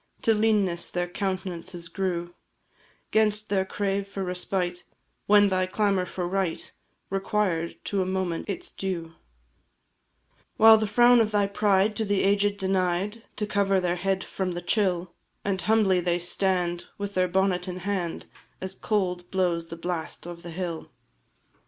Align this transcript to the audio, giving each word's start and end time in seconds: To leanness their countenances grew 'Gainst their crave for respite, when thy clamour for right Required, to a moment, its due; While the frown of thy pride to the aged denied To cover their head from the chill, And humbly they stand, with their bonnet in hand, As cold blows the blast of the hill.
To 0.23 0.33
leanness 0.33 0.89
their 0.89 1.07
countenances 1.07 1.87
grew 1.87 2.33
'Gainst 3.11 3.49
their 3.49 3.65
crave 3.65 4.07
for 4.07 4.23
respite, 4.23 4.83
when 5.27 5.49
thy 5.49 5.67
clamour 5.67 6.07
for 6.07 6.27
right 6.27 6.71
Required, 7.11 7.75
to 7.83 8.01
a 8.01 8.05
moment, 8.07 8.49
its 8.49 8.71
due; 8.71 9.13
While 10.57 10.79
the 10.79 10.87
frown 10.87 11.21
of 11.21 11.29
thy 11.29 11.45
pride 11.45 11.95
to 11.97 12.05
the 12.05 12.23
aged 12.23 12.57
denied 12.57 13.21
To 13.35 13.45
cover 13.45 13.79
their 13.79 13.97
head 13.97 14.23
from 14.23 14.53
the 14.53 14.61
chill, 14.63 15.13
And 15.45 15.61
humbly 15.61 15.99
they 15.99 16.17
stand, 16.17 16.85
with 16.97 17.13
their 17.13 17.27
bonnet 17.27 17.67
in 17.67 17.81
hand, 17.85 18.25
As 18.59 18.73
cold 18.73 19.29
blows 19.29 19.67
the 19.67 19.75
blast 19.77 20.25
of 20.25 20.41
the 20.41 20.49
hill. 20.49 20.89